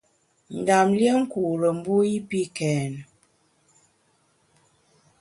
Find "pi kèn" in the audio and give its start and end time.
2.29-2.93